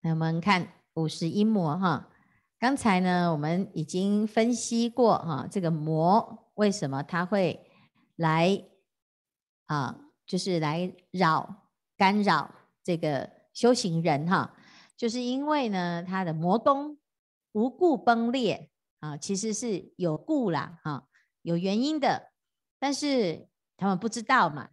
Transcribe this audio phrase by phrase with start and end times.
[0.00, 2.08] 那我们看五十一魔哈，
[2.58, 7.68] 刚才呢我们已经分析过哈，这个魔为什么它会
[8.16, 8.64] 来
[9.66, 14.54] 啊，就是来扰干扰这个修行人哈，
[14.96, 16.98] 就是因为呢他的魔宫
[17.52, 18.70] 无故崩裂
[19.00, 21.08] 啊，其实是有故啦哈，
[21.42, 22.30] 有原因的，
[22.78, 24.70] 但是他们不知道嘛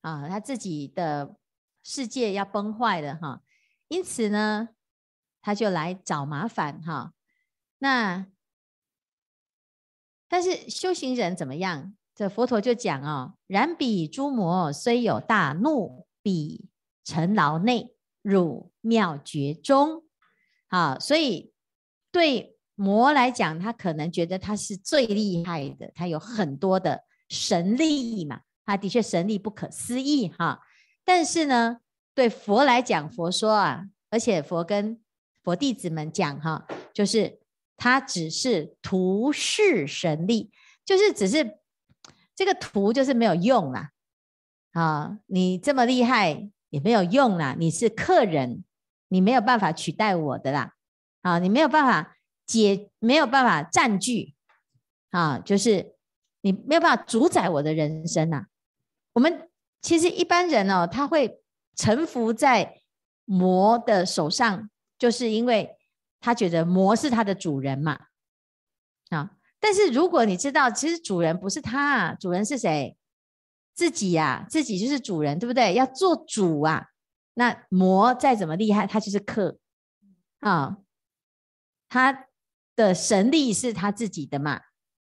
[0.00, 1.36] 啊，他自己的
[1.84, 3.42] 世界要崩坏了哈。
[3.88, 4.70] 因此呢，
[5.40, 7.12] 他就来找麻烦哈。
[7.78, 8.26] 那
[10.28, 11.94] 但是修行人怎么样？
[12.14, 16.70] 这佛陀就讲哦，然彼诸魔虽有大怒，彼
[17.04, 20.02] 尘劳内，汝妙觉中。
[20.68, 21.52] 好，所以
[22.10, 30.60] 对魔来讲，他可能觉得他是最厉害的，他有很多的神力嘛，他的确神力不可思议哈。
[31.04, 31.80] 但是呢，
[32.16, 34.98] 对佛来讲，佛说啊，而且佛跟
[35.42, 37.40] 佛弟子们讲哈，就是
[37.76, 40.50] 他只是徒示神力，
[40.82, 41.58] 就是只是
[42.34, 43.90] 这个徒就是没有用啦，
[44.72, 48.64] 啊，你这么厉害也没有用啦，你是客人，
[49.08, 50.72] 你没有办法取代我的啦，
[51.20, 54.34] 啊，你没有办法解，没有办法占据，
[55.10, 55.94] 啊，就是
[56.40, 58.46] 你没有办法主宰我的人生呐。
[59.12, 59.50] 我们
[59.82, 61.42] 其实一般人哦，他会。
[61.76, 62.80] 臣服在
[63.26, 65.76] 魔的手上，就是因为
[66.20, 68.06] 他觉得魔是他的主人嘛，
[69.10, 69.36] 啊！
[69.60, 72.96] 但是如果你知道，其实主人不是他啊，主人是谁？
[73.74, 75.74] 自己呀，自己就是主人，对不对？
[75.74, 76.86] 要做主啊！
[77.34, 79.58] 那魔再怎么厉害，他就是客
[80.40, 80.78] 啊，
[81.90, 82.26] 他
[82.74, 84.62] 的神力是他自己的嘛。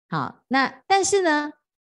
[0.08, 1.53] 好，那但是呢，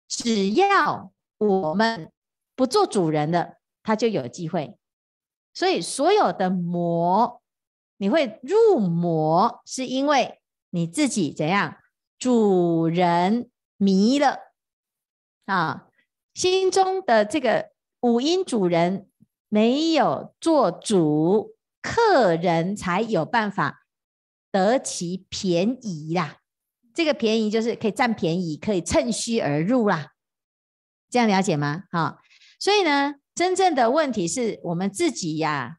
[0.09, 2.11] 只要我们
[2.57, 3.59] 不做主人的。
[3.87, 4.77] 他就有机会，
[5.55, 7.41] 所以所有的魔，
[7.99, 11.77] 你会入魔，是因为你自己怎样？
[12.19, 14.39] 主人迷了
[15.45, 15.87] 啊，
[16.35, 17.71] 心中的这个
[18.01, 19.09] 五阴主人
[19.49, 23.87] 没有做主，客人才有办法
[24.51, 26.39] 得其便宜啦。
[26.93, 30.09] 这个便宜就是可以占便宜，可以趁虚而入啦。
[31.09, 31.85] 这样了解吗？
[31.93, 32.19] 好，
[32.59, 33.15] 所以呢。
[33.37, 35.77] 真正的问题是我们自己呀，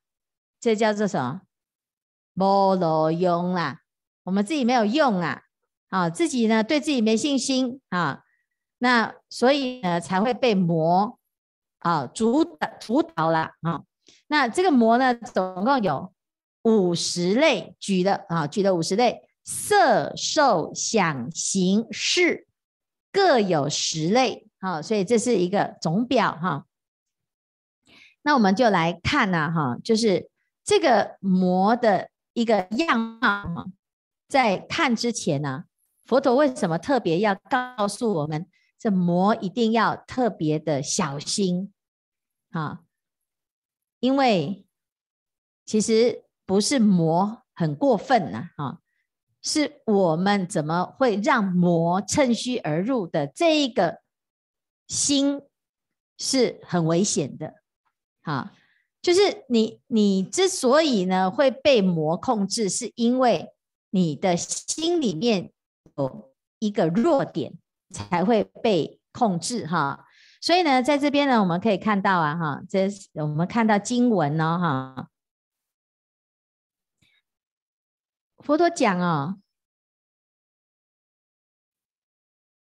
[0.60, 1.42] 这叫做什么？
[2.36, 3.82] 没罗用啦，
[4.26, 5.42] 我们自己没有用啊，
[5.90, 8.22] 啊，自己呢对自己没信心啊，
[8.78, 11.18] 那所以呢才会被魔
[11.80, 13.82] 啊主导主导了啊。
[14.28, 16.14] 那这个魔呢，总共有
[16.62, 22.46] 五十类，举的啊，举的五十类，色受想行识
[23.12, 26.67] 各有十类，啊，所以这是一个总表哈。
[28.28, 30.30] 那我们就来看呐，哈，就是
[30.62, 33.68] 这个魔的一个样貌。
[34.28, 35.64] 在看之前呢，
[36.04, 38.46] 佛陀为什么特别要告诉我们，
[38.78, 41.74] 这魔一定要特别的小心
[42.50, 42.82] 啊？
[44.02, 44.66] 因为
[45.66, 48.82] 其实不是魔很过分呐，哈，
[49.42, 54.02] 是我们怎么会让魔趁虚而入的这一个
[54.86, 55.44] 心
[56.18, 57.54] 是很危险的。
[58.28, 58.52] 啊，
[59.02, 63.54] 就是你，你之所以呢会被魔控制，是因为
[63.90, 65.54] 你的心里面
[65.96, 67.54] 有一个弱点，
[67.90, 70.06] 才会被控制哈。
[70.42, 75.10] 所以呢，在这边呢，我们可以看到啊，哈，这我们看到经文呢，哈，
[78.40, 79.40] 佛陀讲哦，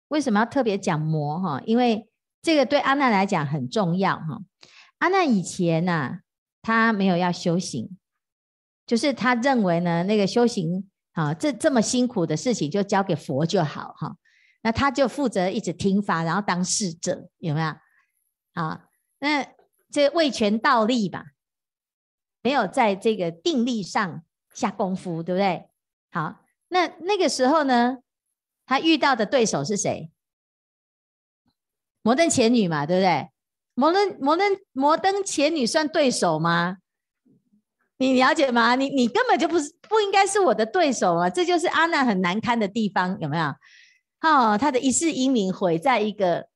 [0.06, 1.60] 为什么要特别讲魔哈？
[1.66, 2.08] 因为
[2.40, 4.38] 这个对阿难来讲很重要哈。
[4.98, 6.20] 阿难以前呢、
[6.62, 7.98] 他没有要修行，
[8.86, 14.16] 就是他认为呢，那个修行啊，这这么辛苦的事情就交给佛就好哈。
[14.62, 17.66] 那他就负责一直听法，然后当侍者，有没有？
[18.54, 18.88] 啊，
[19.20, 19.46] 那
[19.90, 21.24] 这位权倒立吧，
[22.42, 25.70] 没有在这个定力上下功夫，对不对？
[26.10, 27.98] 好，那那个时候呢，
[28.66, 30.10] 他遇到的对手是谁？
[32.02, 33.30] 摩登伽女嘛，对不对？
[33.78, 36.78] 摩登摩登摩登伽女算对手吗？
[37.98, 38.74] 你了解吗？
[38.74, 41.30] 你你根本就不是不应该是我的对手啊！
[41.30, 43.54] 这就是阿难很难堪的地方，有没有？
[44.20, 46.48] 哦，他的一世英名毁在一个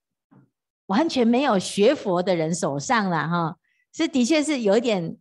[0.86, 3.56] 完全没有学佛的人手上了哈！
[3.92, 5.16] 这的确是有一点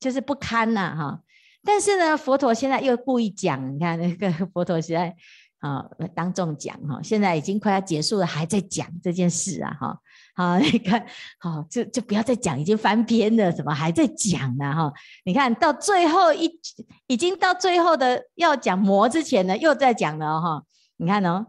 [0.00, 1.20] 就是不堪呐哈！
[1.62, 5.14] 但是呢，佛陀现在又故意讲，你看那个 佛陀现在
[5.60, 10.00] 啊，当众讲哈，现在已经快要结束了，还在讲这件事啊哈。
[10.34, 11.06] 好，你看，
[11.38, 14.92] 好，就就不要再讲，已经翻篇了，怎么还在讲呢哈？
[15.24, 16.60] 你看到最后一，
[17.06, 20.64] 已经到最后的要讲魔之前呢，又在讲了哈。
[20.96, 21.46] 你看哦，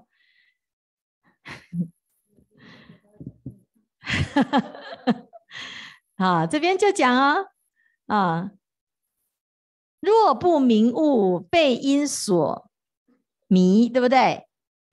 [6.17, 7.47] 好，这边就讲哦，
[8.07, 8.51] 啊，
[9.99, 12.69] 若不明悟，被因所。
[13.47, 14.44] 迷，对不对？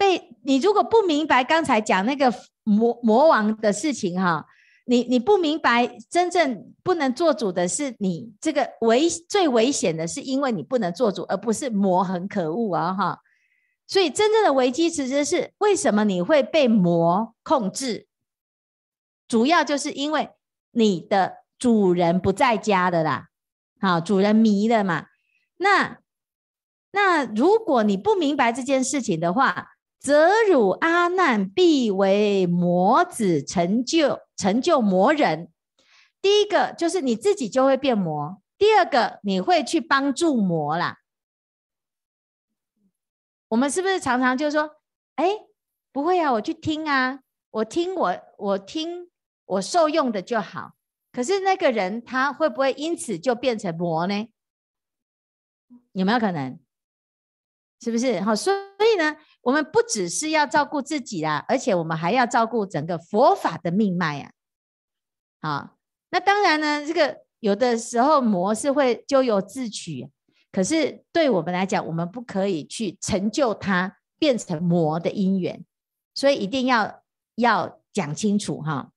[0.02, 2.34] 被你如果不明白刚才讲那个
[2.64, 4.44] 魔魔王的事情哈，
[4.86, 13.20] 你你不明白真正不能做主的是你这个危最危险的是因为你不能做主，而不是魔很可恶啊哈。
[13.86, 18.08] 所以真正的危机其实是为什么你会被魔控制，
[19.28, 20.30] 主要就是因为
[20.72, 23.28] 你的主人不在家的啦，
[23.80, 25.06] 好，主人迷了嘛，
[25.58, 25.98] 那。
[26.94, 29.71] 那如果你不明白这件事情的话，
[30.02, 35.52] 则汝阿难必为魔子，成就成就魔人。
[36.20, 40.98] 第一个就是你自己就会变魔，第二个你会去帮助魔啦。
[43.48, 44.68] 我们是不是常常就说，
[45.14, 45.30] 哎，
[45.92, 47.20] 不会啊，我去听啊，
[47.50, 49.08] 我听我我听
[49.44, 50.72] 我受用的就好。
[51.12, 54.28] 可是那个人他会不会因此就变成魔呢？
[55.92, 56.58] 有没有可能？
[57.80, 58.34] 是不是好？
[58.34, 64.32] 所以呢，我们不只是要照顾自己啦，而且我们还要照顾整个佛法的命脉呀。
[65.40, 65.76] 好，
[66.10, 70.08] 那当然呢，这个有的时候魔是会咎由自取，
[70.52, 75.64] 可是对我们来讲，我们不可以去成就它变成魔的因缘，
[76.14, 77.02] 所以一定要
[77.34, 78.90] 要讲清楚哈。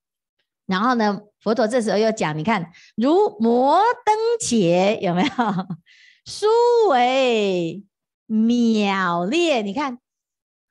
[0.67, 5.29] 然后呢，佛陀这时候又讲，你看如摩登伽有没有？
[6.25, 6.45] 殊
[6.89, 7.83] 为。
[8.27, 9.99] 秒裂，你看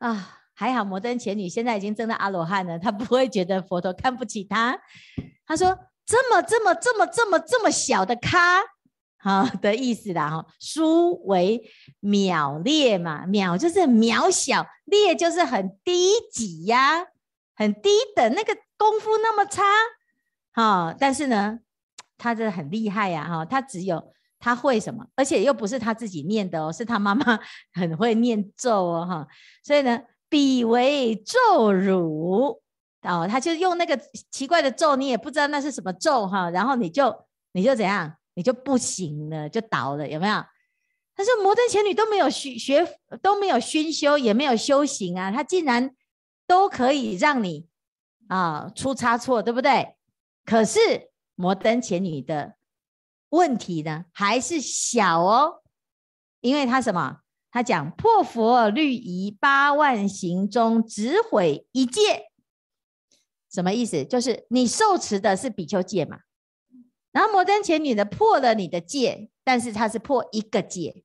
[0.04, 4.78] 啊，还好摩登伽女现在已经证到阿罗汉了，她不会觉得佛陀看不起她。
[5.46, 8.60] 她说：“这么这么这么这么这么小的咖，
[9.16, 10.46] 好的意思啦哈。
[10.60, 11.70] 殊为
[12.00, 17.06] 秒裂嘛，秒就是渺小，裂就是很低级呀，
[17.56, 19.62] 很低等，那个功夫那么差，
[20.52, 20.94] 哈。
[21.00, 21.60] 但是呢，
[22.18, 24.04] 他这很厉害呀，哈，他只有。”
[24.44, 25.02] 他会什么？
[25.16, 27.40] 而且又不是他自己念的哦，是他妈妈
[27.72, 29.26] 很会念咒哦，哈。
[29.64, 29.98] 所以呢，
[30.28, 32.60] 彼为咒汝
[33.00, 33.98] 哦，他就用那个
[34.30, 36.50] 奇怪的咒，你也不知道那是什么咒哈。
[36.50, 40.34] 然后你就你就怎样，你就不行了，就倒了，有没有？
[41.16, 42.86] 他说摩登前女都没有学学
[43.22, 45.90] 都没有熏修，也没有修行啊，他竟然
[46.46, 47.66] 都可以让你
[48.28, 49.94] 啊出差错，对不对？
[50.44, 50.78] 可是
[51.34, 52.56] 摩登前女的。
[53.34, 55.62] 问题呢还是小哦，
[56.40, 57.20] 因为他什么？
[57.50, 62.30] 他讲破佛律仪八万行中只毁一戒，
[63.48, 64.04] 什么意思？
[64.04, 66.18] 就是你受持的是比丘戒嘛，
[67.12, 71.04] 然后摩登前女的破了你的戒，但是他是破一个戒，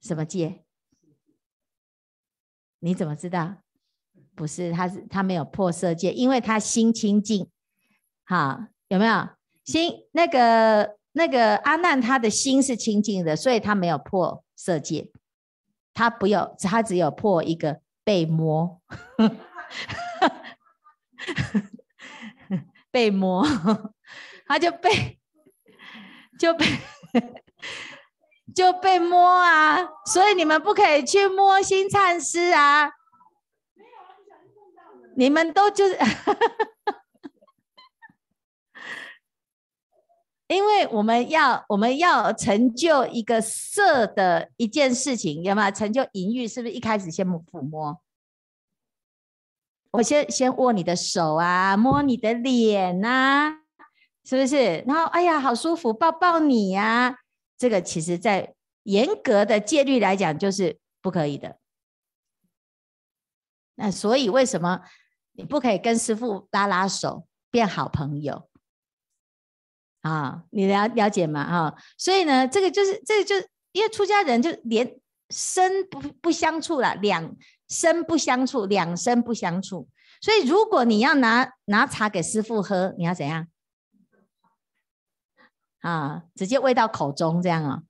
[0.00, 0.64] 什么戒？
[2.78, 3.56] 你怎么知道？
[4.36, 7.50] 不是，他是他没有破色戒，因为他心清净。
[8.24, 9.28] 好，有没有
[9.64, 10.96] 心那个？
[11.12, 15.10] 那个阿难他的心是清净的，所以他没有破色界，
[15.92, 18.80] 他不要，他只有破一个被摸，
[22.90, 23.46] 被摸，
[24.46, 25.18] 他就被
[26.38, 26.66] 就被
[28.54, 32.92] 就被摸啊，所以你们不可以去摸新禅师啊，
[35.16, 35.98] 你们都就是。
[40.52, 46.46] 因为我们要我们要成就一个色的一件事情，有没有成就淫欲？
[46.46, 48.00] 是不是一开始先抚摸？
[49.92, 53.50] 我先先握你的手啊，摸你的脸呐、啊，
[54.24, 54.78] 是不是？
[54.86, 57.16] 然后哎呀，好舒服，抱抱你呀、啊。
[57.58, 58.54] 这个其实在
[58.84, 61.58] 严格的戒律来讲，就是不可以的。
[63.74, 64.80] 那所以为什么
[65.32, 68.48] 你不可以跟师父拉拉手，变好朋友？
[70.02, 71.44] 啊，你了了解吗？
[71.44, 74.98] 哈，所以呢，这个就是这个就是因为出家人就连
[75.30, 77.36] 身不不相处了，两
[77.68, 79.88] 身不相处，两身不相处。
[80.20, 83.46] 所以如果你要拿拿茶给师父喝，你要怎样？
[85.82, 87.82] 啊，直接喂到口中这样哦，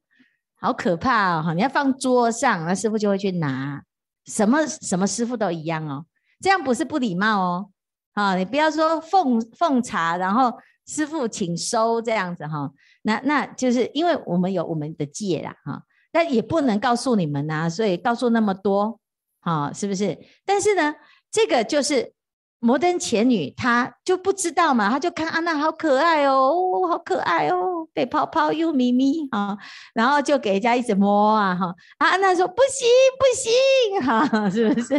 [0.61, 1.55] 好可怕哦！
[1.55, 3.83] 你要放桌上，那师父就会去拿。
[4.27, 6.05] 什么什么师父都一样哦，
[6.41, 7.71] 这样不是不礼貌哦。
[8.13, 10.53] 啊，你不要说奉奉茶，然后。
[10.87, 12.71] 师傅，请收这样子哈，
[13.03, 18.99] 那那就是因为我们有我们的戒啦哈，但也不能告诉你们呐，所以告诉那么多
[19.41, 20.19] 好、是不是？
[20.45, 20.95] 但是呢，
[21.31, 22.13] 这个就是
[22.59, 29.57] 摩登前女，她就不知道嘛，她就看安娜好可爱哦，好可爱哦，被泡泡又咪咪啊，
[29.95, 31.75] 然后就给人家一直摸啊哈。
[31.99, 34.95] 啊安娜说不行不行哈，是不是？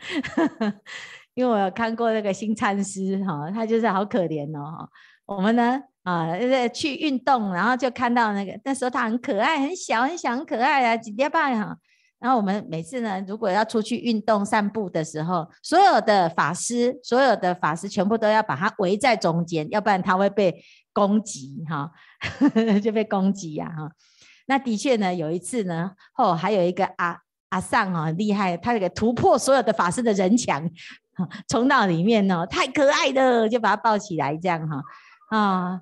[1.40, 4.86] 因为我有看过那个新禅师哈，他就是好可怜哦。
[5.24, 6.36] 我们呢啊，
[6.68, 11.74] 去运动，然后就看到那个那时候他很可爱，很小很小很可爱啊，几点半哈。
[12.18, 21.90] 然后我们每次呢，如果要出去运动散步的时候，所有的法师，所有的法师全部都要把他围在中间，要不然他会被攻击哈，
[22.84, 23.90] 就被攻击呀哈。
[24.44, 27.16] 那的确呢，有一次呢，哦，还有一个阿
[27.48, 30.68] 阿尚哦，很厉害，他这个突破所有的法师的人墙，
[31.48, 34.82] 冲到里面哦，太可爱了，就把他抱起来这样哈。
[35.36, 35.80] 啊。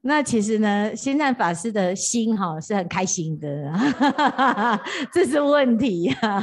[0.00, 6.40] 那其实呢，星赞法师的心哈是很开心的，哈哈哈哈，这是问题哈，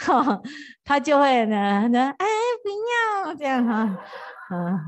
[0.00, 0.42] 哈，
[0.84, 2.26] 他就会呢，呢，哎，
[2.62, 3.96] 不要这样哈，
[4.52, 4.78] 嗯，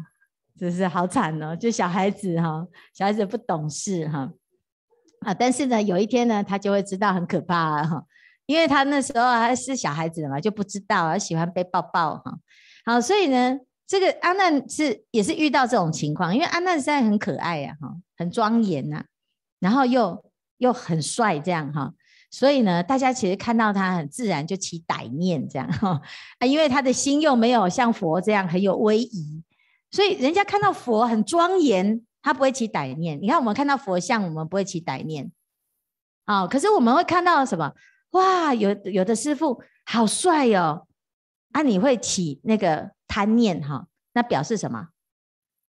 [0.59, 4.29] 这是好惨哦，就小孩子哈，小孩子不懂事哈，
[5.21, 8.05] 啊，但是呢，有一天呢，他就会知道很可怕哈，
[8.53, 12.39] 因为他那时候还是小孩子嘛，就不知道，喜欢被抱抱哈，
[12.85, 13.59] 好，所以呢。
[13.85, 19.05] 这个阿难是也是遇到这种情况，因为阿难实在很可爱呀，哈，很庄严呐，
[19.61, 20.25] 然后又
[20.57, 21.93] 又很帅这样哈，
[22.31, 26.01] 所以呢，大家其实看到他很自然就起歹念这样哈
[26.39, 29.43] 啊，因为他的心又没有像佛这样很有威仪，
[29.91, 33.21] 所以人家看到佛很庄严，他不会起歹念。
[33.21, 35.31] 你看我们看到佛像，我们不会起歹念，
[36.25, 37.75] 啊，可是我们会看到什么？
[38.13, 40.87] 哇，有有的师父好帅哦，
[41.51, 42.93] 啊，你会起那个。
[43.15, 44.89] 贪念哈，那表示什么？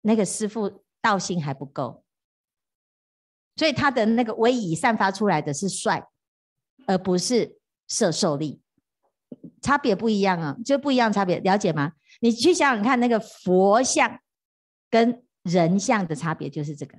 [0.01, 2.03] 那个师父道心还不够，
[3.55, 6.07] 所以他的那个威仪散发出来的是帅，
[6.87, 8.59] 而不是摄受力，
[9.61, 11.91] 差别不一样啊，就不一样差别，了解吗？
[12.21, 14.19] 你去想想看，那个佛像
[14.89, 16.97] 跟人像的差别就是这个。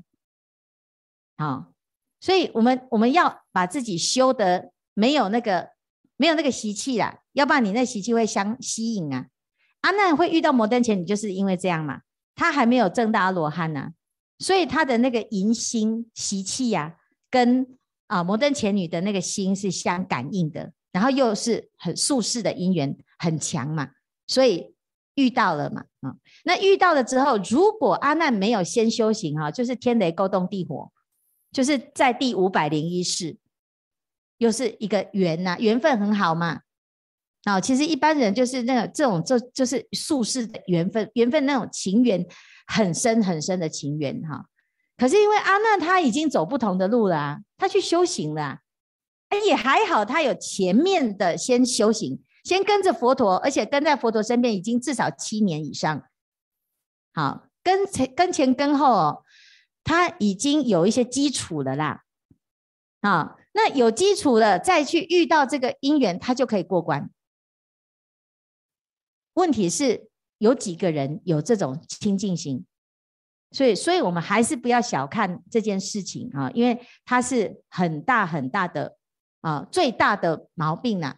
[1.37, 1.73] 好，
[2.21, 5.71] 所以我们我们要把自己修得没有那个
[6.17, 9.29] 没有那个习气啦，要不然你那习气会相吸引啊。
[9.83, 12.01] 阿难会遇到摩登前女，就是因为这样嘛，
[12.35, 13.91] 他还没有正大罗汉呢，
[14.41, 16.97] 所以他的那个淫心习气呀，
[17.31, 17.79] 跟
[18.09, 23.91] 啊摩登前女的那个心是相感应的，然后又是很宿世的因缘很强嘛，
[24.27, 24.75] 所以
[25.15, 30.91] 遇到了嘛，啊，那遇到了之后，如果阿难没有先修行哈，就是天雷勾动地火，
[31.53, 33.37] 就是在第五百零一世，
[34.39, 36.61] 又是一个缘呐，缘分很好嘛。
[37.45, 42.27] 啊，其实一般人就是那个这种，就就是宿世的缘分，缘分那种情缘
[42.67, 44.47] 很深很深的情缘哈。
[44.97, 48.59] 可是因为阿难他已经走不同的路了啊，他去修行了，
[49.29, 56.03] 哎也还好，他有前面的先修行，先跟着佛陀，而且跟在佛陀身边已经至少七年以上。
[57.15, 59.25] 好，跟前跟前跟后哦，
[59.85, 62.03] 他已经有一些基础了啦。
[63.01, 67.11] 啊，那有基础了，再去遇到这个因缘，他就可以过关。
[69.35, 72.65] 问题是有几个人有这种清净心，
[73.51, 78.97] 所以，所以我们还是不要小看这件事情啊，因为它是很大很大的
[79.41, 81.17] 啊，最大的毛病呐。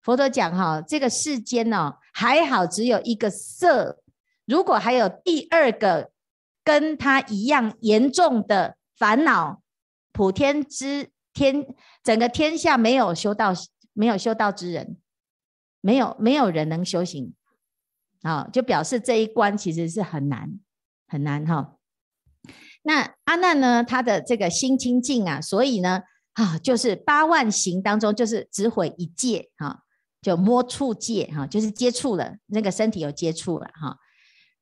[0.00, 4.00] 佛陀讲哈，这个世间呢，还好只有一个色，
[4.46, 6.10] 如果还有第二个
[6.64, 9.60] 跟他一样严重的烦恼，
[10.10, 11.66] 普天之天，
[12.02, 13.52] 整个天下没有修道，
[13.92, 14.96] 没有修道之人，
[15.80, 17.34] 没有没有人能修行。
[18.22, 20.60] 啊，就表示这一关其实是很难
[21.08, 21.76] 很难哈。
[22.84, 26.02] 那阿难呢，他的这个心清净啊，所以呢，
[26.34, 29.82] 啊，就是八万行当中，就是只毁一戒哈，
[30.20, 33.98] 就摸触戒哈，就是接触了那个身体有接触了哈。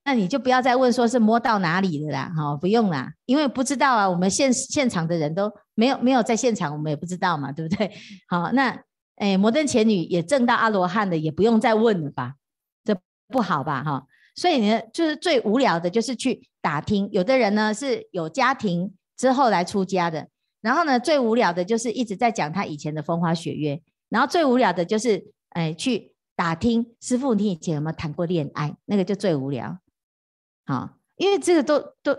[0.05, 7.91] 那你就不要再问说是摸到哪里了啦，哈，不用啦，因为不知道啊，我们现现场的人都没有没有在现场，我们也不知道嘛，对不对？
[8.29, 8.83] 好，那
[9.17, 12.35] 诶，摩登前女也证到阿罗汉的，也不用再问了吧？
[12.83, 12.97] 这
[13.29, 17.09] 不好吧，哈，所以呢，就是最无聊的，就是去打听。
[17.13, 20.27] 有的人呢是有家庭之后来出家的，
[20.63, 29.79] 然后呢，最无聊的就是一直在讲他以前的风花雪月，然后最无聊的就是，哎，去打听师父你以前有没有谈过恋爱，那个就最无聊，
[30.71, 32.17] 啊，因为这个都都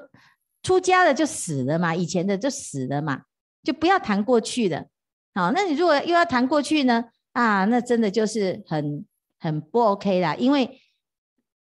[0.61, 3.23] 出家了就死了嘛，以前的就死了嘛，
[3.63, 4.87] 就不要谈过去的，
[5.33, 9.05] 好，那你如果又要谈过去呢，啊，那真的就是很
[9.39, 10.79] 很不 OK 啦，因为。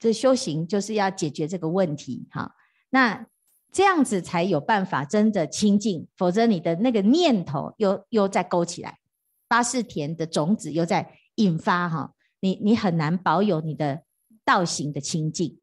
[0.02, 2.54] 这修行就是要解决这个问题，哈，
[2.88, 3.26] 那
[3.70, 8.98] 这样子才有办法真的清净，否则你的那个念头又又再勾起来，
[9.46, 14.00] 八识田的种子又在引发哈，你你很难保有你的
[14.42, 15.59] 道行的清净。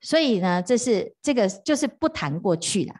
[0.00, 2.94] 所以呢，这是这个就是不谈过去了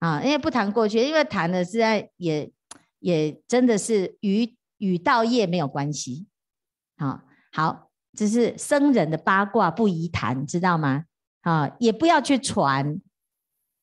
[0.00, 2.50] 啊，因为不谈过去，因为谈的是在也
[2.98, 6.26] 也真的是与与道业没有关系
[6.96, 7.24] 啊。
[7.52, 11.04] 好，这是僧人的八卦不宜谈，知道吗？
[11.42, 13.00] 啊，也不要去传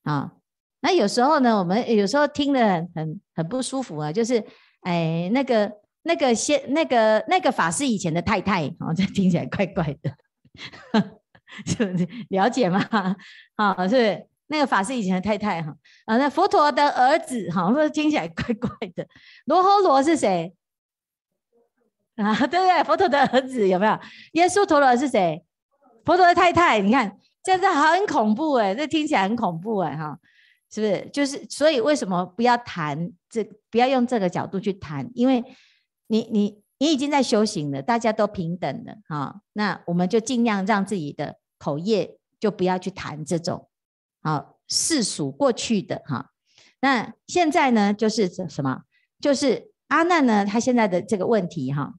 [0.04, 0.34] 啊。
[0.82, 4.44] 那有时候呢，我们有时候听得很很不舒服啊，就是
[4.82, 5.72] 哎，那个
[6.02, 10.18] 那个先那个那个法师以前的太太，哦，这听起来怪怪的，
[11.66, 12.08] 是不是？
[12.30, 12.84] 了解吗？
[13.56, 19.08] 啊，是是那个法师以前的太太哈啊，那佛陀的儿子哈，说听起来怪怪的。
[19.46, 20.54] 罗睺罗是谁
[22.16, 22.36] 啊？
[22.48, 22.84] 对不对？
[22.84, 24.00] 佛陀的儿子有没有？
[24.34, 25.44] 耶稣陀罗是谁？
[26.06, 30.18] 佛陀的太太，你看，这样子很恐怖哎，这听起来很恐怖哎哈。
[30.74, 31.10] 是不是？
[31.12, 33.44] 就是所以为什么不要谈这？
[33.70, 35.42] 不要用这个角度去谈，因为
[36.08, 39.42] 你你你已经在修行了，大家都平等的哈。
[39.54, 43.70] 那我们就尽量让自己的口业就不要去谈这种
[44.22, 46.32] 啊世俗过去的哈。
[46.80, 48.82] 那现在呢，就是什么？
[49.20, 51.94] 就是阿难呢，他现在的这个问题哈，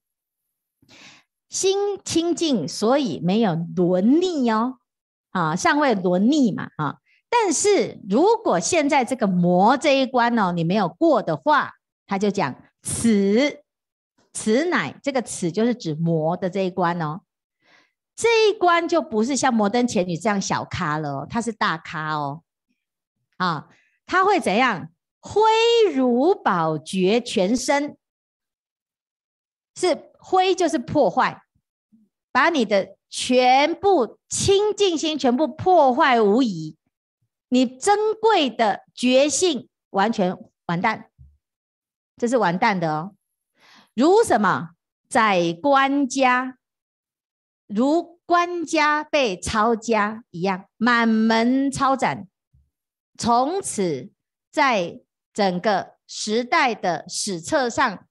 [1.49, 4.79] 心清净，所以没有轮逆哦，
[5.31, 6.97] 啊，尚未轮逆嘛，啊。
[7.31, 11.71] 但是如果现在这个魔这一关哦，你没有过的话，
[12.05, 13.62] 他就讲此
[14.33, 17.21] 此乃这个此就是指魔的这一关哦，
[18.17, 22.43] 这一关就不是像摩登前女这样小咖了哦，它是大咖哦，
[23.37, 23.69] 啊，
[24.07, 24.89] 他会怎样？
[25.21, 25.41] 挥
[25.95, 27.97] 如宝绝全身，
[29.77, 31.43] 是挥就是破坏，
[32.33, 36.77] 把你的全部清净心全部破坏无遗。
[37.51, 40.37] 你珍贵的觉性完全
[40.67, 41.11] 完蛋，
[42.17, 43.15] 这是完蛋的哦。
[43.95, 44.71] 如什么
[45.09, 46.59] 宰官家，
[47.67, 52.29] 如官家被抄家一样，满门抄斩。
[53.19, 54.11] 从此
[54.51, 55.01] 在
[55.33, 58.07] 整个时代的史册上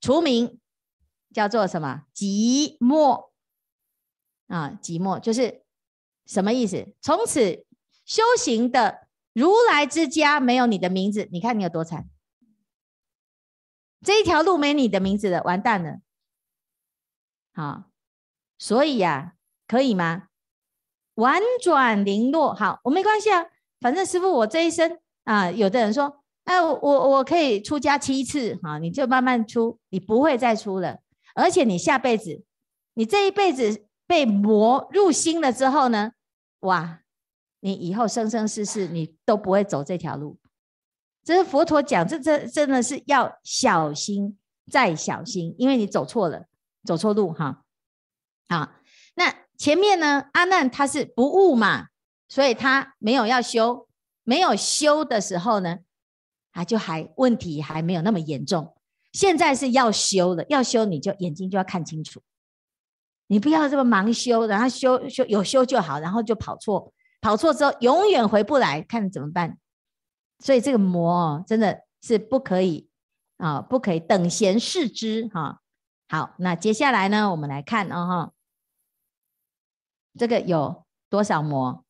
[0.00, 0.58] 除名，
[1.32, 2.04] 叫做什么？
[2.14, 3.30] 寂寞
[4.46, 5.64] 啊，寂寞就是
[6.26, 6.94] 什么意思？
[7.00, 7.64] 从此。
[8.06, 12.06] 修行的如来之家没有你的名字，你看你有多惨！
[14.04, 16.00] 这一条路没你的名字的，完蛋了。
[17.54, 17.84] 好，
[18.58, 19.32] 所以呀、啊，
[19.66, 20.28] 可以吗？
[21.14, 23.46] 婉转零落，好，我没关系啊，
[23.80, 30.98] 反正师傅我这一生啊，有的人说，哎，我我可以出家七次，好，你就慢慢出，你不会再出了，
[31.34, 32.44] 而且你下辈子，
[32.94, 36.12] 你这一辈子被魔入心了之后呢，
[36.60, 37.00] 哇！
[37.60, 40.36] 你以后生生世世你都不会走这条路，
[41.24, 44.38] 这是佛陀讲，这这真的是要小心
[44.70, 46.44] 再小心，因为你走错了，
[46.84, 47.62] 走错路哈。
[48.48, 48.78] 啊，
[49.14, 51.86] 那前面呢，阿难他是不悟嘛，
[52.28, 53.88] 所以他没有要修，
[54.22, 55.78] 没有修的时候呢，
[56.52, 58.76] 啊就还问题还没有那么严重。
[59.12, 62.20] 现在是要修了，要修你就眼睛就要看清楚，
[63.28, 66.92] 你不要这么盲修，然后修修有修就好，然后就跑错。
[67.22, 69.56] 跑错之后永远回不来，看怎么办？
[70.44, 72.86] 所以这个魔真的是不可以
[73.38, 75.62] 啊，不可以等闲视之哈。
[76.06, 78.32] 好，那接下来呢，我们来看哦哈，
[80.18, 81.82] 这个有多少魔？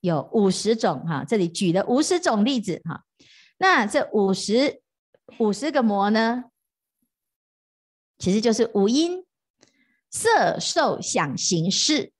[0.00, 3.04] 有五十种哈，这里举了五十种例子哈。
[3.58, 4.80] 那这五十
[5.38, 6.44] 五十个魔呢，
[8.16, 9.26] 其实就是五音
[10.10, 12.10] 色受想行识，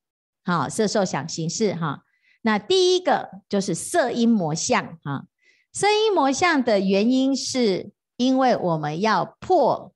[0.45, 2.05] 好，色受想行识哈。
[2.43, 5.25] 那第一个就是色音魔相哈，
[5.73, 9.93] 声音魔像的原因是因为我们要破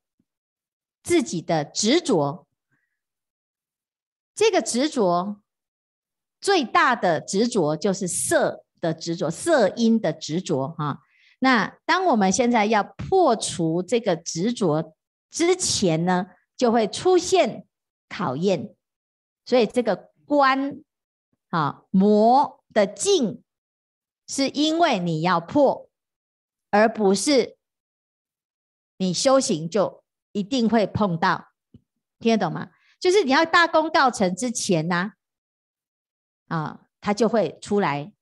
[1.03, 2.47] 自己的执着，
[4.35, 5.41] 这个执着
[6.41, 11.01] 最大的执着就是色的执着，色音的执着哈。
[11.41, 14.95] 那当我们现在要破除这个执着
[15.31, 17.67] 之前呢，就会出现
[18.09, 18.75] 考验，
[19.45, 20.83] 所以这个关。
[21.51, 23.43] 啊，魔的境
[24.27, 25.89] 是因为你要破，
[26.71, 27.57] 而不是
[28.99, 31.49] 你修行就一定会碰到，
[32.19, 32.71] 听得懂吗？
[32.99, 35.13] 就是你要大功告成之前呢、
[36.49, 38.13] 啊，他就会出来，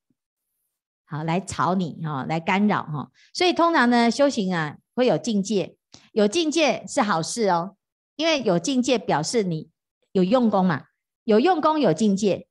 [1.05, 3.11] 好来吵你哈，来干扰哈。
[3.33, 5.77] 所以通常呢，修行啊会有境界，
[6.13, 7.77] 有境界是好事哦，
[8.17, 9.71] 因为有境界表示你
[10.13, 10.87] 有用功嘛，
[11.23, 12.49] 有用功有境界。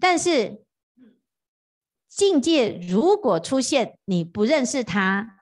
[0.00, 0.64] 但是
[2.18, 5.36] 境界如果出现，你不认识它，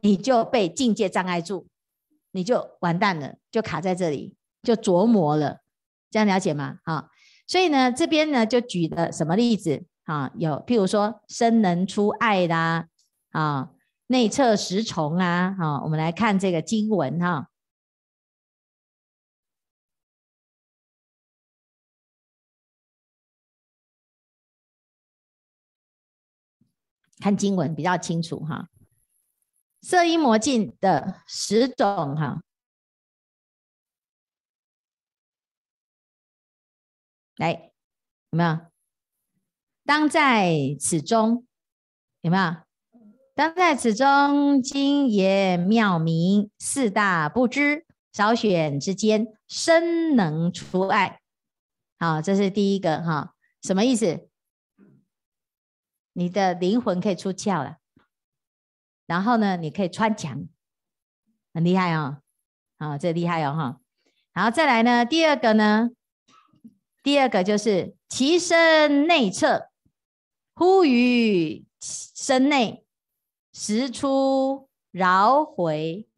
[0.00, 1.66] 你就被境界障碍住，
[2.30, 5.58] 你就完蛋了，就卡在这里，就琢磨了。
[6.10, 6.78] 这样了解吗？
[6.84, 7.10] 啊，
[7.46, 10.30] 所以呢，这边呢就举了什么例子啊？
[10.36, 12.86] 有譬如说生能出爱啦，
[13.32, 13.68] 啊，
[14.06, 17.49] 内测十重啊，啊，我们来看这个经文哈、
[27.20, 28.68] 看经文比较清楚哈。
[29.82, 32.42] 色阴魔镜的十种哈，
[37.36, 37.72] 来
[38.30, 38.60] 有没有？
[39.84, 41.46] 当在此中
[42.20, 42.56] 有没有？
[43.34, 51.20] 当在此中，经言妙明，四大不知，少选之间，生能除爱。
[51.98, 54.29] 好，这是第一个哈，什么意思？
[56.12, 57.76] 你的灵魂可以出窍了。
[59.06, 60.48] 然后呢，你可以穿墙，
[61.52, 62.22] 很厉害哦，
[62.78, 63.80] 啊，这厉害哦哈。
[64.32, 65.90] 然后再来呢，第二个呢，
[67.02, 69.68] 第二个就是其身内侧，
[70.54, 72.84] 呼于身内，
[73.52, 76.08] 时出饶回，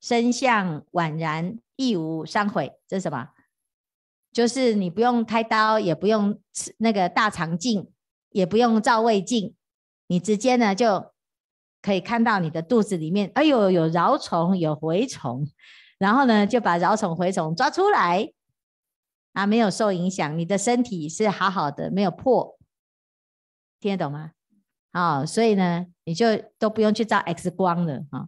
[0.00, 2.78] 身相宛然，亦无伤毁。
[2.86, 3.30] 这是什么？
[4.32, 6.38] 就是你不用开刀，也不用
[6.76, 7.90] 那个大肠镜，
[8.30, 9.54] 也不用照胃镜，
[10.06, 11.12] 你直接呢就。
[11.82, 15.46] 可以看到你的肚子里面，哎呦，有蛲虫，有蛔虫，
[15.98, 18.32] 然后呢，就把蛲虫、蛔虫抓出来，
[19.34, 22.58] 啊，没有受影响，你的身体是好好的，没有破，
[23.78, 24.32] 听得懂吗？
[24.90, 26.26] 啊、所以呢，你就
[26.58, 28.26] 都不用去照 X 光了啊、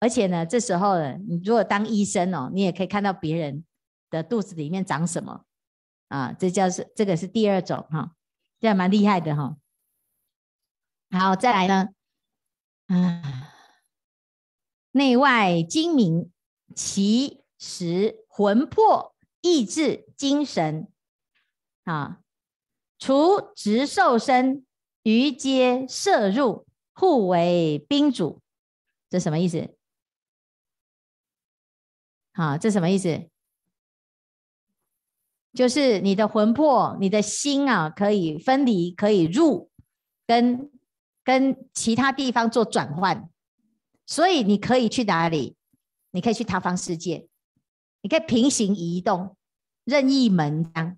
[0.00, 3.64] 而且呢，这时候呢，你如果当医生哦，你也可以看到别人
[4.10, 5.44] 的肚子里面长什么
[6.08, 8.16] 啊，这叫是这个是第二种哈、
[8.60, 9.56] 这样蛮厉害的哈、
[11.10, 11.88] 好，再来呢。
[12.88, 13.52] 啊，
[14.90, 16.30] 内外精明，
[16.74, 20.92] 其实魂魄、意志、精神
[21.84, 22.20] 啊，
[22.98, 24.66] 除直受身，
[25.04, 28.42] 余皆摄入，互为宾主。
[29.08, 29.74] 这什么意思？
[32.32, 33.30] 啊，这什么意思？
[35.52, 39.70] 就是你的魂魄、你的心啊，可以分离，可以入，
[40.26, 40.70] 跟。
[41.22, 43.28] 跟其他地方做转换，
[44.06, 45.54] 所以你可以去哪里？
[46.12, 47.28] 你可以去他方世界，
[48.00, 49.36] 你可以平行移动，
[49.84, 50.96] 任意门当，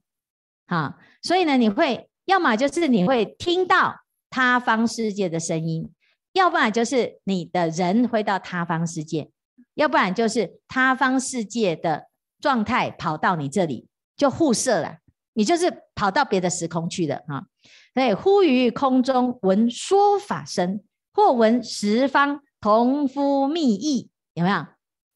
[0.69, 0.95] 好。
[1.23, 3.97] 所以呢，你会要么就是你会听到
[4.31, 5.93] 他方世界的声音，
[6.33, 9.29] 要不然就是你的人会到他方世界，
[9.75, 12.07] 要不然就是他方世界的
[12.41, 14.99] 状态跑到你这里就互射了，
[15.33, 17.47] 你就是跑到别的时空去了哈。
[17.95, 24.67] 对，呼于空中闻说法声，或闻十方同夫密议，有没有？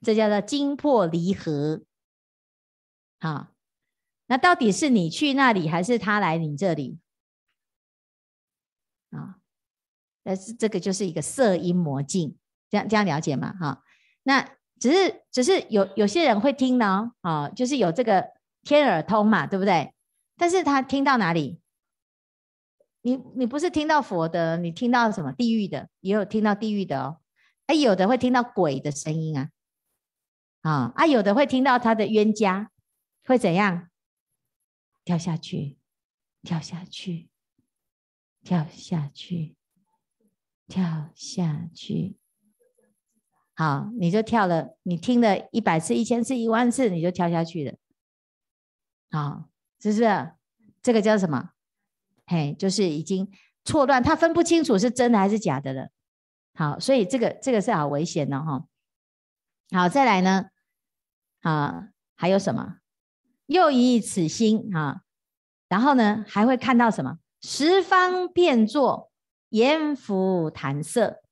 [0.02, 1.82] 这叫做精魄离合。
[3.18, 3.48] 好，
[4.26, 6.98] 那到底是你去那里，还是他来你这里？
[9.10, 9.36] 啊，
[10.22, 12.36] 但是这个就是一个色音魔镜，
[12.68, 13.54] 这样这样了解吗？
[13.58, 13.82] 哈，
[14.24, 14.42] 那
[14.78, 18.22] 只是只是有有些人会听呢，啊，就是有这个
[18.66, 19.94] 天耳通嘛，对不对？
[20.36, 21.60] 但是他听到哪里？
[23.02, 27.20] 你你不是听到佛的，你听到什么地狱的，也有听到地狱的哦。
[27.66, 29.50] 哎，有的会听到鬼的声音啊，
[30.62, 32.72] 啊啊，有的会听到他的冤家，
[33.24, 33.88] 会怎样？
[35.04, 35.78] 跳下去，
[36.42, 37.28] 跳下去，
[38.42, 39.54] 跳下去，
[40.66, 42.16] 跳下去。
[43.54, 47.76] 好，你就跳了，你听了一百次、一千次、一万次，你就跳下去了。
[49.10, 49.46] 啊，
[49.80, 50.32] 是不是？
[50.82, 51.50] 这个叫什么？
[52.26, 53.30] 嘿，就是已经
[53.64, 55.88] 错乱，他分不清楚是真的还是假的了。
[56.54, 58.64] 好，所以这个这个是好危险的哈。
[59.72, 60.46] 好，再来呢，
[61.42, 62.76] 啊，还有什么？
[63.46, 65.02] 又以此心啊，
[65.68, 67.18] 然后呢，还会看到什么？
[67.42, 69.10] 十方变作
[69.50, 71.22] 阎浮檀色，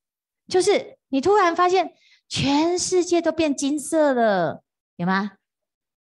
[0.46, 1.92] 就是你突然发现
[2.28, 4.62] 全世界都变金色了，
[4.96, 5.32] 有吗？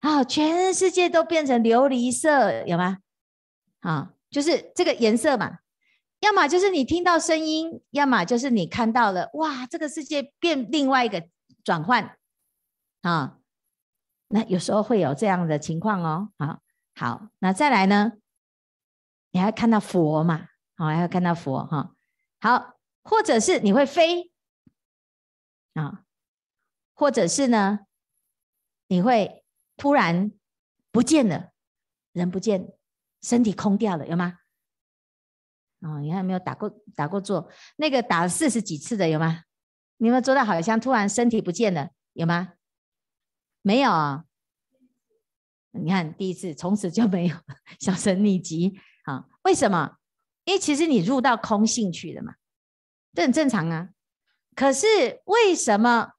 [0.01, 2.99] 啊，全世界都变成琉璃色，有吗？
[3.81, 4.15] 啊。
[4.31, 5.61] 就是这个颜色嘛，
[6.21, 11.27] 要么就是你听到声音，要么就是你看到了，哇，这个世界变另外一个
[11.65, 12.19] 转换
[13.01, 13.39] 啊。
[14.29, 16.29] 那有时候会有这样的情况哦。
[16.37, 16.61] 好，
[16.95, 18.19] 好，那再来呢？
[19.31, 20.49] 你还看到佛嘛？
[20.77, 21.95] 好，还要看到佛哈。
[22.39, 24.31] 好，或者是你会飞
[25.73, 26.05] 啊，
[26.93, 27.87] 或者是呢，
[28.89, 29.43] 你会
[29.79, 30.31] 突然
[30.93, 31.53] 不见了，
[32.13, 32.69] 人不见。
[33.21, 34.39] 身体空掉了，有吗？
[35.81, 37.51] 哦，你看没有打过打过坐？
[37.77, 39.43] 那个打了四十几次的有吗？
[39.97, 42.53] 你有没有做到好像突然身体不见了，有吗？
[43.63, 44.25] 没有啊。
[45.73, 47.37] 你看第一次，从此就没有
[47.81, 49.27] 销声匿迹啊？
[49.43, 49.97] 为什么？
[50.45, 52.35] 因为其实你入到空性去了嘛，
[53.15, 53.91] 这很正常啊。
[54.55, 54.87] 可是
[55.25, 56.13] 为什么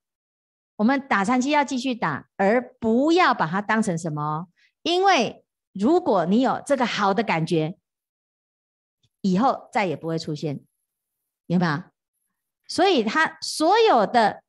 [0.80, 4.48] 我们打禅七要继续打，而不要把它当成什么？
[4.82, 7.78] 因为如果你有这个好的感觉，
[9.20, 10.62] 以后再也不会出现，
[11.48, 11.92] 明白？
[12.66, 14.42] 所以他所有的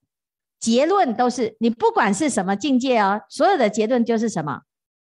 [0.60, 4.62] 结论都是，你不管是什么境界哦，所有的结论就是什么？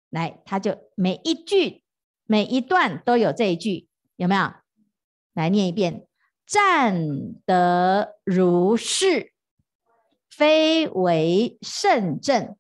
[0.10, 1.84] 来，他就每一句、
[2.26, 4.54] 每一段都有这一句，有没有？
[5.34, 6.06] 来念一遍：
[6.46, 7.08] 站
[7.46, 9.33] 得如是，
[10.36, 12.58] 非为圣正，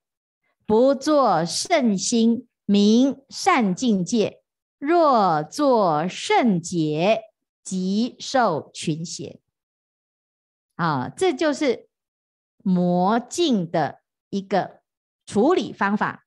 [0.66, 4.42] 不作圣心，名善境界。
[4.78, 7.24] 若作圣解，
[7.64, 9.40] 即受群邪。
[10.76, 11.88] 啊，这就是
[12.58, 14.82] 魔境的一个
[15.26, 16.26] 处理方法。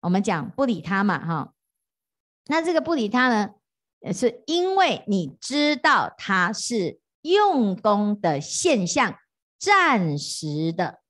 [0.00, 1.54] 我们讲不理他嘛，哈，
[2.46, 9.18] 那这个不理他呢，是因为你知道它是用功的现象，
[9.58, 11.00] 暂时的，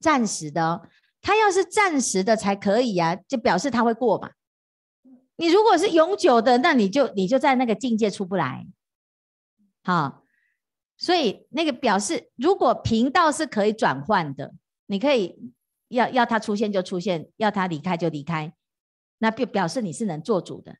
[0.00, 0.86] 暂时的哦。
[1.20, 4.30] 他要是暂时的才可以啊，就表示他会过嘛。
[5.36, 8.66] 你如果是永久的，那你就你就在那个境界出不来。
[9.82, 10.24] 好，
[10.96, 14.54] 所以那个表示，如果频道是可以转换的，
[14.86, 15.52] 你可以。
[15.92, 18.54] 要要他出现就出现，要他离开就离开，
[19.18, 20.76] 那表表示你是能做主的。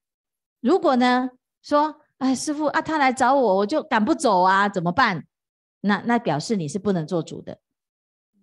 [0.60, 1.28] 如果呢
[1.60, 5.26] 说，哎，师傅啊，他来找我，我就赶不走啊，怎么办？
[5.82, 7.58] 那那表示你是不能做主的。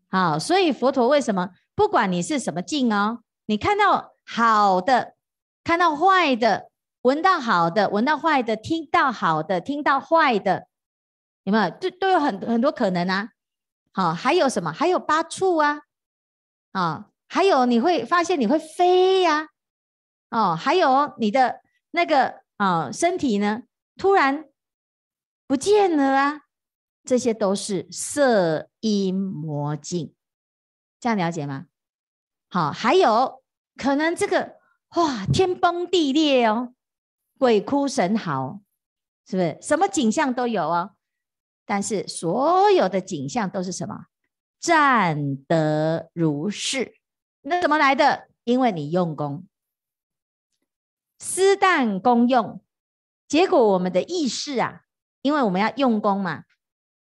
[0.10, 5.16] 好，所以佛陀为什么不管你是什么境哦，你看到好的，
[5.64, 6.70] 看到坏的，
[7.02, 10.68] 闻到好的，闻到坏的，听到好的，听到坏的，
[11.44, 11.70] 有没有？
[11.72, 13.30] 都都有很很多可能啊。
[13.92, 14.72] 好，还有什么？
[14.72, 15.82] 还有八处啊。
[16.72, 19.50] 啊，还有你会发现你会飞呀，
[20.30, 23.64] 哦，还有你的那个啊身体呢，
[23.98, 24.46] 突然
[25.48, 26.42] 不见了啊，
[27.10, 30.14] 这些都是色音魔境，
[31.00, 31.66] 这样了解吗？
[32.52, 33.42] 好，还有
[33.78, 36.76] 可能这个哇天崩地裂哦，
[37.40, 38.62] 鬼哭神嚎，
[39.26, 39.58] 是不是？
[39.60, 40.92] 什么景象都有哦，
[41.66, 44.06] 但是所有的景象都是什么？
[44.60, 46.94] 站得如是，
[47.42, 48.28] 那怎么来的？
[48.44, 49.48] 因为你用功，
[51.18, 52.64] 私但功用，
[53.28, 54.82] 结果我们的意识啊，
[55.24, 56.44] 因为我们要用功嘛，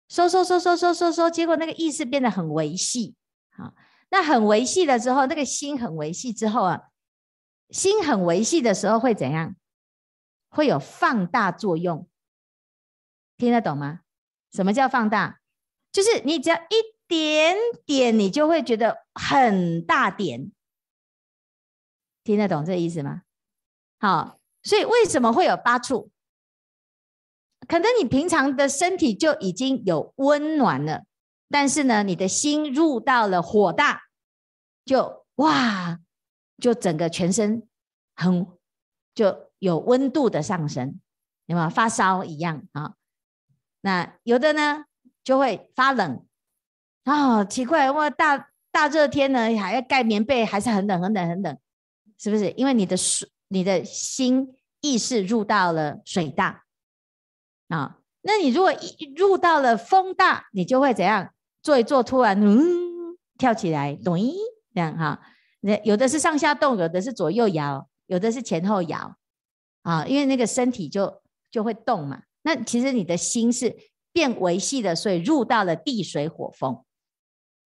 [0.10, 3.16] 收收收收收收收，结果那个意识变得很维系，
[3.52, 3.74] 好，
[4.10, 6.82] 那很维系了之后，那个心很维系之后啊，
[7.70, 9.56] 心很维系的时候会怎样？
[10.50, 12.10] 会有放大作用，
[13.38, 14.02] 听得懂吗？
[14.52, 15.40] 什么叫放大？
[15.94, 17.00] 就是你只要一。
[17.10, 17.56] 点
[17.88, 20.52] 点，你就会觉得很大点，
[22.24, 23.24] 听得懂这意思吗？
[23.98, 26.12] 好，所以为什么会有八处？
[27.70, 31.04] 可能你平常的身体就已经有温暖了，
[31.52, 34.02] 但是呢，你的心入到了火大，
[34.84, 36.00] 就哇，
[36.58, 37.68] 就整个全身
[38.16, 38.48] 很
[39.14, 41.00] 就有温度的上升，
[41.46, 42.96] 有没有发烧一样啊？
[43.82, 44.86] 那有的呢
[45.24, 46.26] 就会发冷。
[47.04, 51.58] 啊、哦，奇怪，我大大热天呢，还要盖棉被，还是很冷，很冷，很冷，
[52.18, 52.50] 是不是？
[52.52, 56.66] 因为你的水，你的心意识入到了水大
[57.70, 61.34] 啊、那你如果一入到了风大，你就会怎样？
[61.62, 64.18] 做一做，突然嗯，跳起来，咚，
[64.74, 65.22] 这样哈。
[65.62, 69.16] 那有的是上下动，有的是左右摇，有的是前后摇
[69.82, 72.24] 啊、因为那个身体就就会动嘛。
[72.42, 73.76] 那其实你的心是
[74.12, 76.84] 变微细的，所以入到了地水火风。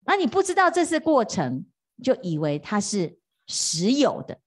[0.06, 1.64] 那你不知道这是过程，
[2.02, 4.38] 就以为它是实有的。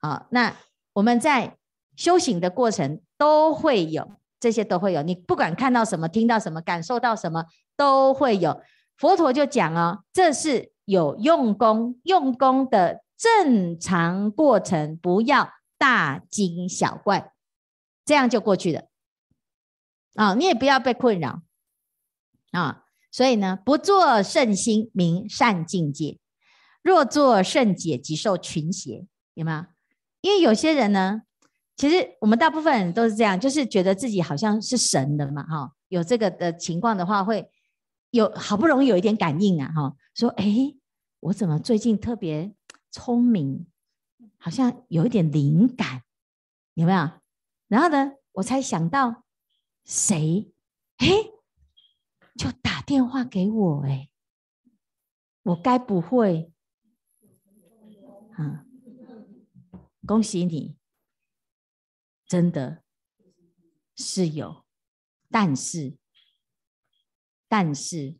[0.00, 0.56] 好，那
[0.92, 1.56] 我们在
[1.96, 5.02] 修行的过程都会有这些，都会有。
[5.02, 7.44] 你不管看到什么、听到什么、感受到什么，
[7.76, 8.60] 都会有。
[8.96, 17.32] 佛陀就讲哦，这是有用功、用功的正常过程，不要大惊小怪，
[18.04, 18.84] 这样就过去了。
[20.14, 21.42] 啊，你也不要被困扰
[22.52, 22.84] 啊。
[23.10, 26.18] 所以呢，不作圣心，名善境界；
[26.82, 29.06] 若作圣解，即受群邪。
[29.34, 29.64] 有没有？
[30.20, 31.22] 因为有些人呢，
[31.78, 35.72] 其实我们大部分人都是这样，就是觉得自己好像是神的嘛，哈。
[35.88, 37.50] 有这个的情况的话，会
[38.10, 40.74] 有好不容易有一点感应啊，哈，说，哎，
[41.20, 42.52] 我怎么最近特别
[42.90, 43.66] 聪明，
[44.36, 46.02] 好像有一点灵感，
[46.74, 47.10] 有没有？
[47.68, 49.24] 然后呢，我才想到
[49.86, 50.52] 谁，
[50.98, 51.06] 哎。
[52.38, 54.10] 就打电话给我哎，
[55.42, 56.52] 我该不会
[58.38, 58.64] 嗯，
[60.06, 60.76] 恭喜你，
[62.28, 62.82] 真的
[63.96, 64.64] 是有，
[65.30, 65.96] 但是，
[67.48, 68.16] 但是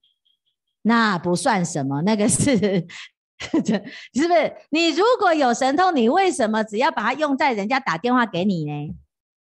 [0.82, 2.56] 那不算什么，那个是，
[3.38, 4.56] 是不是？
[4.70, 8.96] 你如果有神通，你为什么只要把它用在人家打电话给你呢？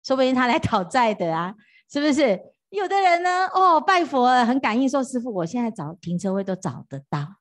[0.03, 1.55] 说不定他来讨债的啊，
[1.89, 2.39] 是不是？
[2.69, 7.35] 有的人呢，哦，拜佛，很感应，说师傅，我现在找停车位都找得到。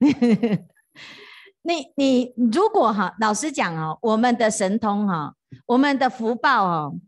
[1.62, 5.35] 你你如果哈，老实讲哦，我们的神通哈，
[5.66, 7.00] 我们的福报哦，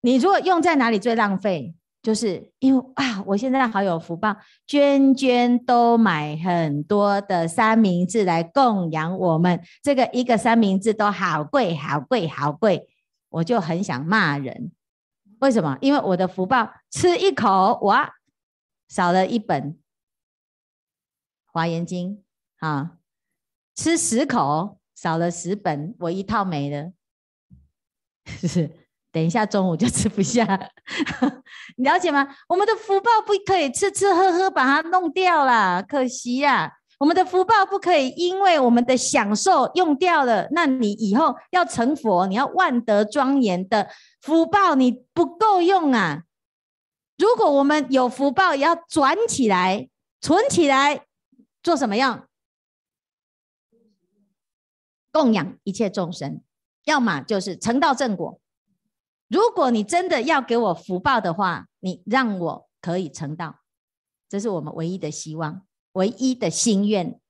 [0.00, 1.74] 你如果用在哪里最浪费？
[2.02, 12.86] 就是因为啊，我现在好有福报，娟娟都买很多的三明治来供养我们，这个一个三明治都好贵，好贵，好贵，
[13.30, 14.70] 我就很想骂人。
[15.40, 15.78] 为什么？
[15.80, 18.12] 因为我的福报，吃一口哇，
[18.88, 19.72] 少了一本
[21.46, 22.22] 《华严经》
[22.66, 22.98] 啊，
[23.74, 26.92] 吃十口少了十本，我一套没了。
[28.40, 28.70] 是是？
[29.12, 30.44] 等一下中午就吃不下，
[31.76, 32.26] 你了解吗？
[32.48, 36.72] 我们的福报不可以吃吃喝喝把它弄掉了，可惜呀、啊。
[36.98, 43.88] 我们的福报不可以因为我们的享受用掉了，那你以后要成佛，你要万德庄严的
[44.22, 46.22] 福报，你不够用啊！
[47.18, 49.88] 如果我们有福报，也要转起来、
[50.20, 51.04] 存起来，
[51.62, 52.28] 做什么样？
[55.12, 56.40] 供养一切众生，
[56.84, 58.40] 要么就是成道正果。
[59.28, 63.60] 如果你真的要给我福报的话，你让我可以成道，
[64.28, 65.66] 这是我们唯一的希望。
[65.92, 67.20] 唯一的心愿。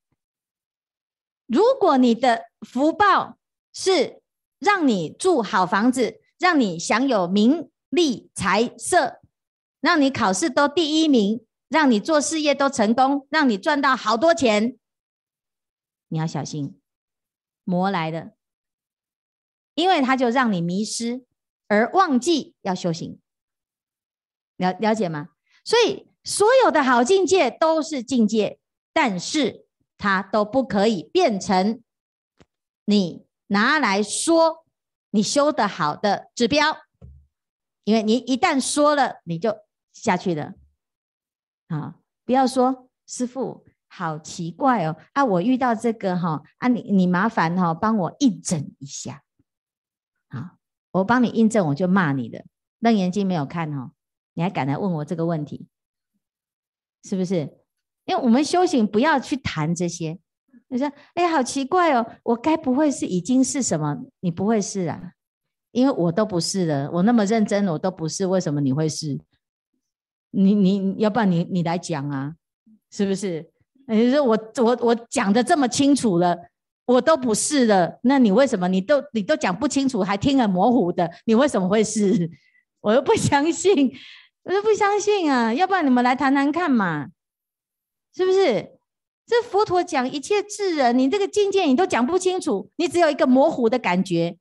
[1.47, 3.37] 如果你的福报
[3.75, 4.23] 是
[4.59, 9.21] 让你住好房子，让你享有名利财色，
[9.81, 14.79] 让你考试都第一名，让你做事业都成功，让你赚到好多钱，
[16.09, 16.81] 你要小心，
[17.65, 18.31] 魔来了，
[19.75, 21.25] 因为他就让你迷失
[21.69, 23.19] 而忘记要修行，
[24.57, 25.31] 了了解吗？
[25.65, 26.09] 所以。
[26.27, 28.59] 所有的好境界都是境界，
[28.95, 29.67] 但是
[29.99, 31.83] 它都不可以变成
[32.87, 34.65] 你拿来说
[35.11, 36.79] 你修得好的指标，
[37.85, 39.55] 因为你一旦说了，你就
[39.93, 40.55] 下去了。
[41.69, 49.24] 啊，不要说师父好奇怪哦，啊，我遇到这个哈，啊你你麻烦哈，帮我印证一下。
[50.95, 52.45] 我帮你印证，我就骂你的。
[52.79, 53.91] 楞严经没有看哦，
[54.35, 55.67] 你还敢来问我这个问题？
[57.03, 57.53] 是不是？
[58.05, 60.19] 因为我们修行不要去谈这些。
[60.69, 64.05] 你说，哎，好奇怪哦，我该不会是已经是什么？
[64.21, 65.13] 你不会是啊，
[65.73, 66.91] 因为我都不是的。
[66.93, 69.19] 我那么认真，我都不是，为什么你会是？
[70.31, 72.37] 你你要不然你你来讲啊，
[72.91, 73.51] 是不是？
[73.89, 76.37] 你说我我我讲的这么清楚了，
[76.87, 81.11] 我都不是的，那你为什么你都你都讲不清楚，还听很模糊的？
[81.27, 82.31] 你为什么会是？
[82.81, 83.93] 我又不相信。
[84.47, 85.55] 我就不相信啊！
[85.55, 87.07] 要不然你们来谈谈看嘛，
[88.15, 88.73] 是不是？
[89.27, 94.37] 这佛陀讲一切智人，你这个境界你都讲不清楚，你只有一个模糊的感觉，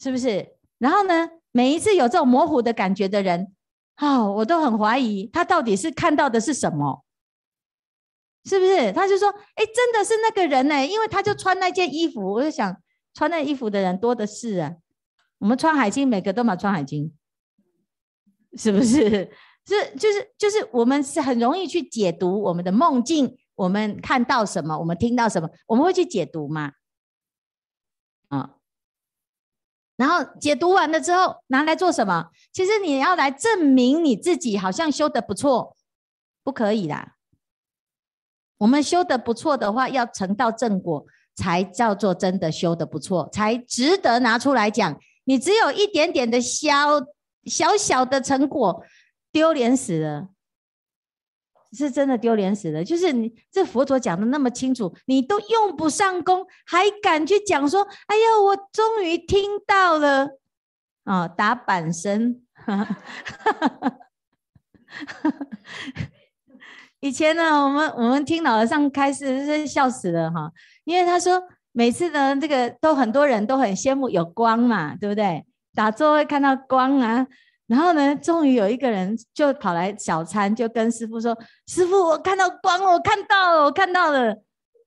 [0.00, 0.50] 是不是？
[0.78, 3.52] 然后呢，每一次有这种模糊的感觉的人，
[3.96, 7.03] 哦，我都很怀疑他到底是看到的是什么，
[8.44, 8.92] 是不是？
[8.92, 12.76] 他就说：“哎，真的是那个人呢，因为他就穿那件衣服。”我就想，
[13.14, 14.74] 穿那衣服的人多的是啊。
[15.38, 17.12] 我们穿海经，每个都嘛穿海经。
[18.56, 19.30] 是不是？
[19.66, 23.36] 是就是就是，我们是很容易去解读我们的梦境。
[23.54, 26.72] 我们看到什么，我们听到什么，我们会去解读吗？
[28.28, 28.56] 啊，
[29.96, 32.30] 然后解读完了之后，拿来做什么？
[32.52, 35.76] 其实你要来证明你自己好像修的不错，
[36.42, 37.13] 不可以啦。
[38.64, 44.98] 我们修得不错的话，要成道正果，才叫做真的修得不错，才值得拿出来讲。
[45.24, 46.70] 你只有一点点的小。
[47.46, 48.82] 小小的成果，
[49.30, 50.28] 丢脸死了，
[51.74, 52.82] 是真的丢脸死了。
[52.82, 60.38] 就是你这佛陀讲的那么清楚，你都用不上功，还敢去讲说：“哎呀，我终于听到了。”
[61.04, 62.40] 哦，打板声。
[67.04, 70.50] 以前呢，我们我们听老和尚开示是笑死了哈，
[70.84, 71.42] 因为他说
[71.72, 75.44] 每次呢，这个都很多人都很羡慕有光嘛，对不对？
[75.74, 77.26] 打坐会看到光啊，
[77.66, 81.36] 然后呢，终于有一个人就跑来小参，就跟师父说
[81.68, 84.36] ：“师父，我看到光了，我看到了，我看到了。”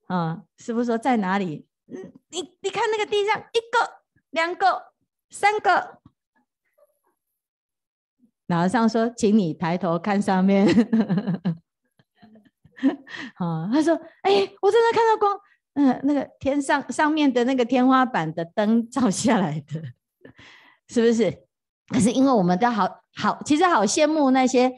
[0.10, 1.68] 啊，师父说在哪里？
[1.88, 3.92] 嗯，你你看那个地上一个、
[4.32, 4.92] 两个、
[5.30, 6.00] 三个。
[8.48, 10.66] 老和尚说：“请你抬头看上面。”
[13.36, 15.38] 啊，他说：“哎，我真的看到光。”
[15.80, 19.82] 嗯，那个天上上面的那个天花板的灯照下来的，
[20.88, 21.44] 是不是？
[21.90, 24.72] 可是因为我们都好好，其实好羡慕那些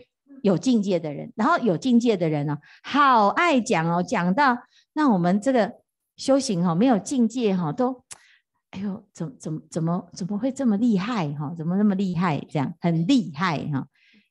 [0.43, 4.58] 有境界的人，然后有境界的人呢、哦，好爱讲哦，讲到
[4.93, 5.72] 那我们这个
[6.18, 8.04] 修行哈、哦，没有境界哈、哦，都。
[8.72, 11.52] 哎呦，怎怎怎么怎么会这么厉害哈？
[11.58, 12.39] 怎么那么厉害？
[12.50, 13.88] 这样很厉害哈，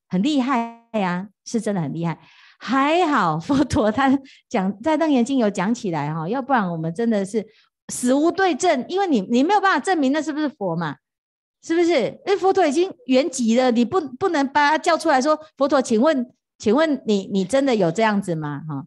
[0.09, 2.21] 很厉害呀，是真的很厉害。
[2.59, 4.11] 还好佛陀他
[4.49, 7.47] 讲在《楞严经》有讲起来哈，要不然我们真的是
[7.89, 10.97] 死无对证，因为你你没有办法证明那是不是佛嘛？
[11.63, 11.93] 是不是？
[12.27, 18.63] 因为佛陀已经圆寂了，你不不能把他叫出来说佛陀，请问请问你你真的有这样子吗？
[18.69, 18.87] 哈，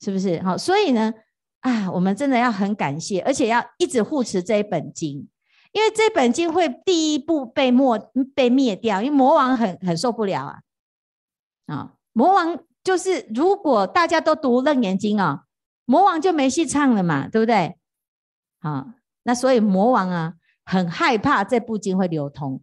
[0.00, 0.42] 是不是？
[0.42, 1.14] 好，所以呢。
[1.60, 5.26] 啊，我们真的要很感谢，而且要一直护持这一本经，
[5.72, 7.98] 因为这本经会第一步被灭
[8.34, 10.58] 被灭掉，因为魔王很很受不了啊。
[11.64, 15.46] 啊，魔王就是如果大家都读楞严经啊，
[15.86, 17.78] 魔王就没戏唱了嘛，对不对？
[18.60, 22.62] 啊，那所以魔王啊很害怕这部经会流通。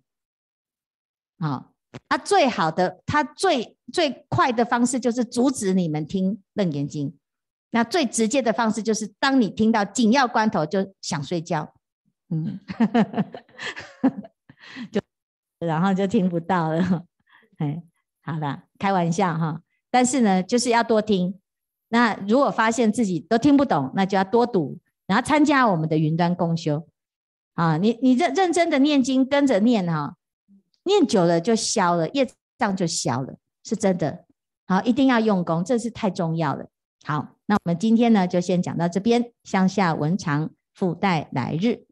[1.39, 1.71] 啊，
[2.07, 7.17] 他最好的，他最最快的方式就是阻止你们听楞严经。
[7.71, 11.73] 那最直接的方式就是，当你听到紧要关头就想睡觉，
[12.29, 12.59] 嗯，
[14.91, 15.01] 就
[15.59, 17.05] 然后就听不到了，
[17.57, 17.81] 哎，
[18.21, 19.61] 好了，开玩笑哈。
[19.91, 21.37] 但是呢，就是要多听。
[21.89, 26.87] 那如果发现自己都听不懂，那就要多读，然后参加我们的云端共修
[27.53, 27.77] 啊。
[27.77, 30.15] 你你认认真的念经，跟着念哈，
[30.85, 32.27] 念久了就消了，业
[32.57, 34.25] 障就消了，是真的。
[34.65, 36.65] 好，一定要用功，这是太重要了。
[37.03, 37.35] 好。
[37.47, 41.83] 那我们今天呢，就先讲到这边，向下文长，复带来日。